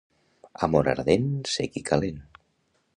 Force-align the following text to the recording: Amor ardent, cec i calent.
Amor 0.67 0.89
ardent, 0.95 1.29
cec 1.57 1.81
i 1.83 1.87
calent. 1.93 2.21